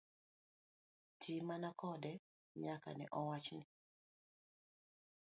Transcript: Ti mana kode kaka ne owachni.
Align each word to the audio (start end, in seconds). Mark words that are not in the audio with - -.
Ti 1.21 1.33
mana 1.47 1.69
kode 1.79 2.11
kaka 2.63 2.91
ne 2.97 3.05
owachni. 3.19 3.63